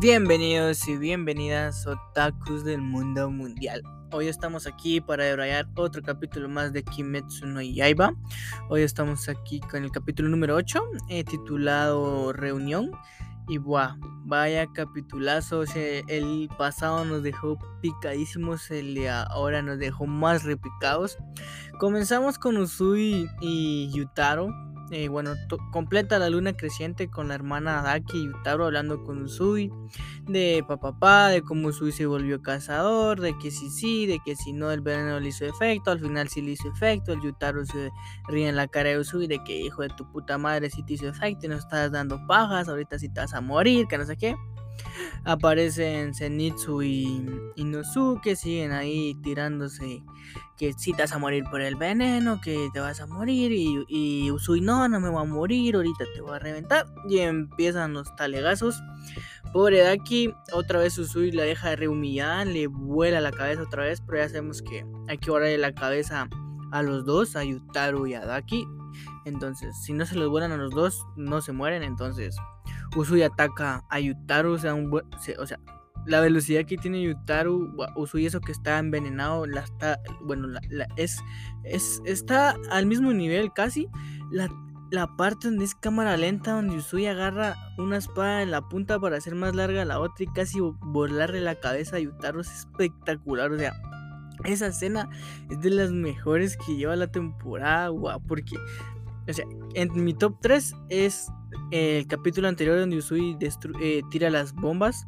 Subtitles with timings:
[0.00, 3.80] Bienvenidos y bienvenidas otakus del mundo mundial.
[4.10, 8.12] Hoy estamos aquí para debrayar otro capítulo más de Kimetsu no Yaiba.
[8.68, 12.90] Hoy estamos aquí con el capítulo número 8, eh, titulado Reunión.
[13.46, 15.62] Y buah, vaya capitulazo.
[15.74, 21.18] el pasado nos dejó picadísimos, el de ahora nos dejó más repicados.
[21.78, 24.48] Comenzamos con Usui y Yutaro
[24.90, 25.34] eh, bueno,
[25.72, 29.72] completa la luna creciente con la hermana Daki y Yutaro hablando con Usui
[30.26, 34.52] de papá, de cómo Usui se volvió cazador, de que si sí, de que si
[34.52, 37.90] no el veneno le hizo efecto, al final sí le hizo efecto, el Yutaro se
[38.28, 40.94] ríe en la cara de Usui de que hijo de tu puta madre si te
[40.94, 44.04] hizo efecto y nos estás dando pajas, ahorita sí te vas a morir, que no
[44.04, 44.34] sé qué.
[45.24, 50.02] Aparecen Zenitsu y Inosuke, siguen ahí tirándose
[50.56, 53.84] que si te vas a morir por el veneno, que te vas a morir y,
[53.88, 57.94] y Usui no, no me voy a morir, ahorita te voy a reventar y empiezan
[57.94, 58.80] los talegazos.
[59.52, 64.00] Pobre Daki, otra vez Usui la deja de rehumillar, le vuela la cabeza otra vez,
[64.00, 66.28] pero ya sabemos que hay que borrarle la cabeza
[66.72, 68.66] a los dos, a Yutaru y a Daki.
[69.24, 72.36] Entonces, si no se los vuelan a los dos, no se mueren, entonces
[72.96, 75.58] Usui ataca a Yutaru, o sea, o sea,
[76.06, 80.48] la velocidad que tiene Yutaru, Usui eso que está envenenado, la está, bueno,
[80.96, 81.18] es,
[81.64, 83.88] es, está al mismo nivel casi.
[84.30, 84.48] La,
[84.90, 89.16] la parte donde es cámara lenta, donde Usui agarra una espada en la punta para
[89.16, 93.58] hacer más larga la otra y casi volarle la cabeza a Yutaru es espectacular, o
[93.58, 93.72] sea,
[94.44, 95.08] esa escena
[95.50, 98.56] es de las mejores que lleva la temporada, guau, porque,
[99.28, 99.44] o sea,
[99.74, 101.28] en mi top 3 es
[101.70, 103.36] el capítulo anterior donde Usui
[103.80, 105.06] eh, tira las bombas.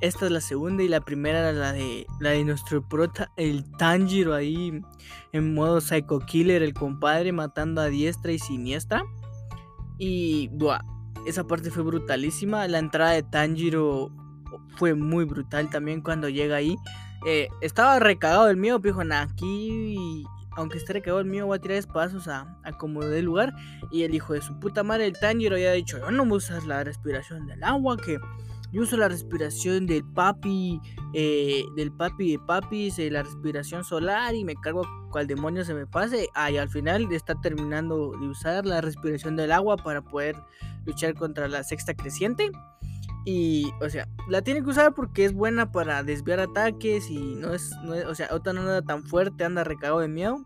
[0.00, 3.64] Esta es la segunda y la primera era la de la de nuestro prota, el
[3.78, 4.82] Tanjiro ahí
[5.32, 9.04] en modo psycho killer, el compadre matando a diestra y siniestra.
[9.98, 10.80] Y buah,
[11.26, 12.66] esa parte fue brutalísima.
[12.68, 14.10] La entrada de Tanjiro
[14.76, 16.76] fue muy brutal también cuando llega ahí.
[17.26, 20.24] Eh, estaba recagado el miedo, pijo, aquí
[20.56, 23.54] aunque esté recagado el mío, voy a tirar espacios a, a como de lugar.
[23.90, 26.66] Y el hijo de su puta madre, el Tanjiro, había dicho: Yo no voy a
[26.66, 28.18] la respiración del agua, que
[28.74, 30.80] yo uso la respiración del papi,
[31.12, 34.82] eh, del papi de papis, eh, la respiración solar y me cargo
[35.12, 36.28] cual demonio se me pase.
[36.34, 40.34] Ah, al final está terminando de usar la respiración del agua para poder
[40.84, 42.50] luchar contra la sexta creciente.
[43.24, 47.54] Y, o sea, la tiene que usar porque es buena para desviar ataques y no
[47.54, 50.44] es, no o sea, otra no anda tan fuerte, anda recagado de miedo.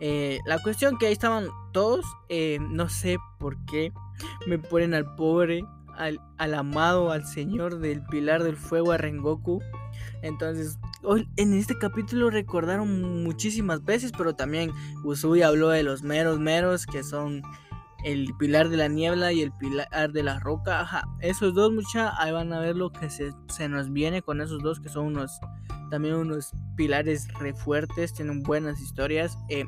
[0.00, 3.92] Eh, la cuestión que ahí estaban todos, eh, no sé por qué
[4.46, 5.64] me ponen al pobre,
[5.96, 9.62] al, al, amado, al señor del pilar del fuego, a Rengoku.
[10.22, 14.72] Entonces, hoy en este capítulo recordaron muchísimas veces, pero también
[15.04, 17.42] Usui habló de los meros meros, que son
[18.04, 20.80] el pilar de la niebla y el pilar de la roca.
[20.80, 23.32] Ajá, esos dos, mucha, ahí van a ver lo que se,
[23.68, 25.40] nos viene con esos dos que son unos,
[25.90, 29.38] también unos pilares re fuertes, tienen buenas historias.
[29.48, 29.64] Eh,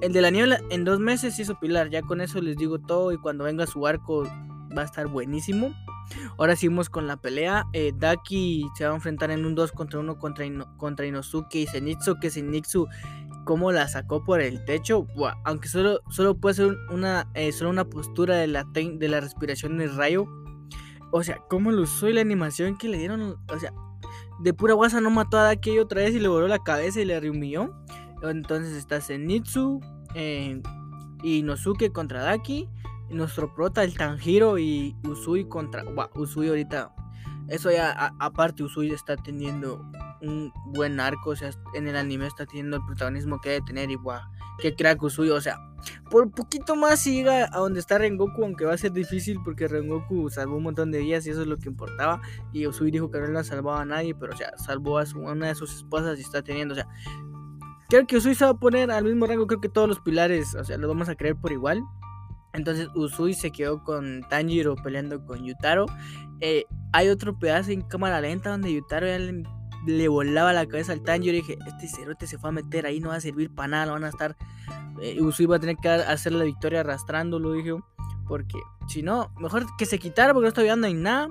[0.00, 3.12] el de la niebla en dos meses hizo pilar, ya con eso les digo todo
[3.12, 4.24] y cuando venga su arco
[4.76, 5.74] va a estar buenísimo.
[6.38, 7.66] Ahora seguimos con la pelea.
[7.72, 10.44] Eh, Daki se va a enfrentar en un 2 contra 1 contra,
[10.76, 12.18] contra Inosuke y Zenitsu.
[12.20, 12.86] Que Zenitsu
[13.44, 15.06] cómo la sacó por el techo,
[15.44, 19.78] aunque solo, solo puede ser una, eh, solo una postura de la, de la respiración
[19.78, 20.26] del rayo.
[21.12, 23.72] O sea, cómo lo usó y la animación que le dieron, o sea,
[24.40, 27.04] de pura guasa no mató a Daki otra vez y le voló la cabeza y
[27.04, 27.72] le rehumilló.
[28.22, 29.80] Entonces está Zenitsu
[30.14, 30.60] eh,
[31.22, 32.68] y Nosuke contra Daki.
[33.10, 35.84] nuestro prota, el Tanjiro y Usui contra...
[36.14, 36.94] Usui ahorita...
[37.48, 39.84] Eso ya, aparte Usui está teniendo
[40.22, 43.90] un buen arco, o sea, en el anime está teniendo el protagonismo que debe tener
[43.90, 44.20] y guau,
[44.58, 45.58] qué crack Usui, o sea,
[46.10, 49.68] por poquito más si llega a donde está Rengoku, aunque va a ser difícil porque
[49.68, 52.22] Rengoku salvó un montón de días y eso es lo que importaba,
[52.52, 55.48] y Usui dijo que no le salvaba a nadie, pero o sea, salvó a una
[55.48, 56.88] de sus esposas y está teniendo, o sea,
[57.90, 60.54] creo que Usui se va a poner al mismo rango, creo que todos los pilares,
[60.54, 61.82] o sea, lo vamos a creer por igual.
[62.54, 65.86] Entonces Usui se quedó con Tanjiro peleando con Yutaro.
[66.40, 69.18] Eh, hay otro pedazo en cámara lenta donde Yutaro ya
[69.86, 73.00] le volaba la cabeza al Tanjiro y dije, este cerote se fue a meter ahí,
[73.00, 74.36] no va a servir para nada, lo van a estar...
[75.02, 77.74] Eh, Usui va a tener que hacer la victoria arrastrándolo, dije,
[78.28, 78.58] porque
[78.88, 81.28] si no, mejor que se quitara porque no estoy viendo en nada.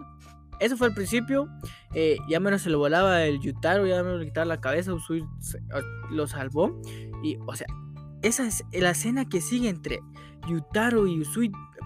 [0.60, 1.50] Eso fue al principio,
[1.94, 5.26] eh, ya menos se lo volaba el Yutaro, ya menos le quitaba la cabeza, Usui
[6.12, 6.80] lo salvó.
[7.24, 7.68] Y, o sea,
[8.22, 10.00] esa es la escena que sigue entre
[10.48, 11.24] Yutaro y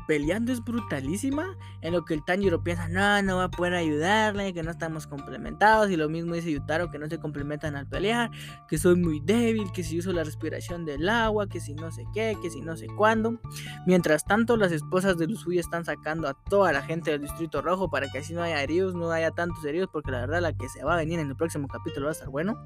[0.08, 1.58] peleando es brutalísima.
[1.82, 5.06] En lo que el Tanjiro piensa, no, no va a poder ayudarle, que no estamos
[5.06, 5.92] complementados.
[5.92, 8.32] Y lo mismo dice Yutaro, que no se complementan al pelear,
[8.68, 12.06] que soy muy débil, que si uso la respiración del agua, que si no sé
[12.14, 13.40] qué, que si no sé cuándo.
[13.86, 17.90] Mientras tanto, las esposas de Usui están sacando a toda la gente del Distrito Rojo
[17.90, 20.70] para que así no haya heridos, no haya tantos heridos, porque la verdad la que
[20.70, 22.58] se va a venir en el próximo capítulo va a estar bueno.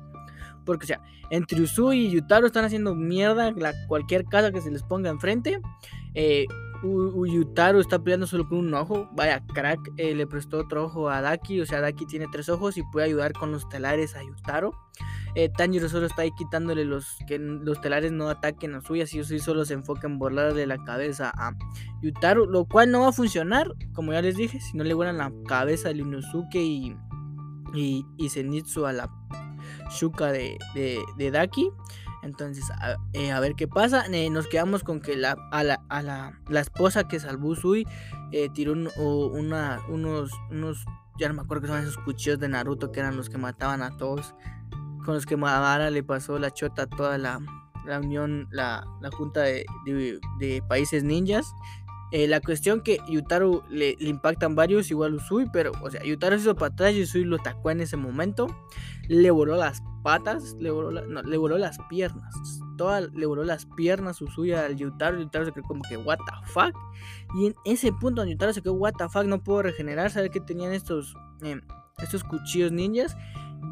[0.66, 4.72] Porque, o sea, entre Usui y Yutaro están haciendo mierda la, cualquier casa que se
[4.72, 5.60] les ponga enfrente.
[6.14, 6.46] Eh,
[7.80, 9.10] está peleando solo con un ojo.
[9.14, 11.62] Vaya, crack, eh, le prestó otro ojo a Daki.
[11.62, 14.74] O sea, Daki tiene tres ojos y puede ayudar con los telares a Yutaro.
[15.36, 19.02] Eh, Tanjiro solo está ahí quitándole los que los telares no ataquen a Usui.
[19.02, 21.54] Así Usui solo se enfoca en volarle la cabeza a
[22.02, 22.46] Yutaro.
[22.46, 24.60] Lo cual no va a funcionar, como ya les dije.
[24.60, 26.96] Si no le vuelan la cabeza a Inosuke y,
[27.74, 29.10] y, y Zenitsu a la
[29.92, 30.58] Shuka de,
[31.18, 31.70] de, Daki.
[32.24, 32.66] Entonces,
[33.14, 34.06] eh, a, ver qué pasa.
[34.32, 37.86] Nos quedamos con que la, a, la, a la, la esposa que salvó Sui
[38.32, 40.86] eh, tiró una, unos, unos,
[41.18, 43.82] ya no me acuerdo que son esos cuchillos de Naruto que eran los que mataban
[43.82, 44.36] a todos.
[45.06, 47.40] Con los que Madara le pasó la chota a toda la,
[47.86, 49.66] la unión, la, la junta de,
[50.68, 51.54] países ninjas.
[52.12, 56.56] La cuestión que Yutaro le, impactan varios, igual Usui, pero, o sea, Yutaro se hizo
[56.56, 58.48] para atrás y Usui lo atacó en ese momento
[59.12, 62.34] le voló las patas, le voló, le voló las piernas.
[62.78, 65.20] Toda, le voló las piernas suya al Yutaro.
[65.20, 66.74] Yutaro se quedó como que, what the fuck.
[67.36, 70.10] Y en ese punto, Yutaro se quedó, what the fuck, no puedo regenerar.
[70.12, 71.62] Saber que tenían estos, em,
[72.02, 73.18] estos cuchillos ninjas.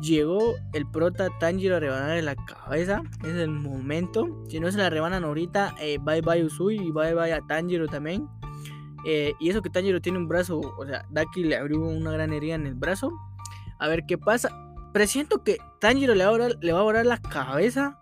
[0.02, 3.02] Llegó el prota Tanjiro a rebanarle la cabeza.
[3.24, 4.46] Es el momento.
[4.48, 7.88] Si no se la rebanan ahorita, eh, bye bye Usui y bye bye a Tanjiro
[7.88, 8.28] también.
[9.06, 12.34] Eh, y eso que Tanjiro tiene un brazo, o sea, Daki le abrió una gran
[12.34, 13.12] herida en el brazo.
[13.80, 14.50] A ver qué pasa.
[14.94, 18.00] Presiento que Tanjiro le va, a volar, le va a la cabeza.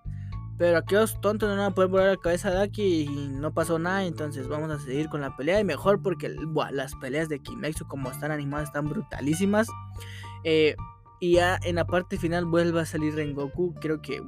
[0.58, 4.06] Pero aquellos tontos no van a poder la cabeza de aquí y no pasó nada.
[4.06, 5.60] Entonces vamos a seguir con la pelea.
[5.60, 6.36] Y mejor porque
[6.72, 9.68] las peleas de Kimetsu como están animadas están brutalísimas.
[10.44, 10.76] Eh,
[11.20, 13.74] y ya en la parte final vuelve a salir Rengoku.
[13.76, 14.22] Creo que,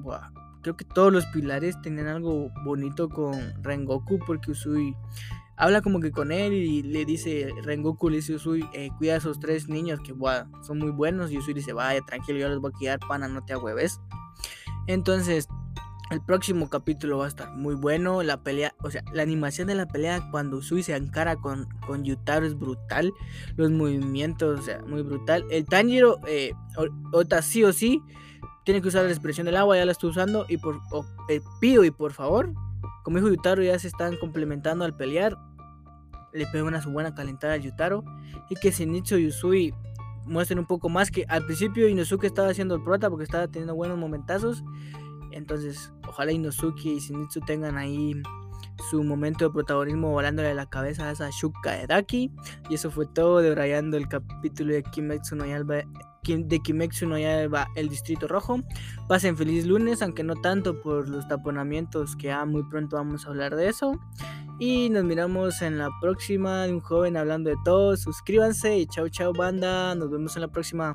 [0.61, 4.19] creo que todos los pilares tenían algo bonito con Rengoku.
[4.25, 4.95] Porque Usui
[5.55, 9.17] habla como que con él y le dice, Rengoku le dice Usui, eh, cuida a
[9.17, 10.15] esos tres niños que
[10.63, 11.31] son muy buenos.
[11.31, 13.99] Y Usui dice, vaya, tranquilo, yo los voy a cuidar, pana, no te agüeves.
[14.87, 15.47] Entonces,
[16.11, 18.23] el próximo capítulo va a estar muy bueno.
[18.23, 22.03] La pelea, o sea, la animación de la pelea cuando Usui se encara con, con
[22.03, 23.13] Yutaro es brutal.
[23.55, 25.45] Los movimientos, o sea, muy brutal.
[25.49, 26.53] El Tanjiro, eh,
[27.11, 28.01] Ota sí o sí,
[28.65, 30.45] tiene que usar la expresión del agua, ya la estoy usando.
[30.49, 30.79] Y por,
[31.29, 32.53] eh, pido y por favor,
[33.03, 35.37] como dijo Yutaro, ya se están complementando al pelear
[36.33, 38.03] le peguen una buena calentada a Yutaro
[38.49, 39.73] y que Zenitsu y Usui
[40.25, 43.75] muestren un poco más que al principio Inosuke estaba haciendo el prota porque estaba teniendo
[43.75, 44.63] buenos momentazos
[45.31, 48.13] entonces ojalá Inosuke y Zenitsu tengan ahí
[48.89, 52.31] su momento de protagonismo volándole la cabeza a esa Shuka de Daki
[52.69, 55.83] y eso fue todo de Rayando el capítulo de Kimetsu no Yaiba
[56.23, 58.59] de Kimetsu no Yaiba el Distrito Rojo
[59.07, 63.29] pasen feliz lunes aunque no tanto por los taponamientos que ya muy pronto vamos a
[63.29, 63.99] hablar de eso
[64.59, 67.95] y nos miramos en la próxima de un joven hablando de todo.
[67.95, 69.95] Suscríbanse y chao chao banda.
[69.95, 70.93] Nos vemos en la próxima.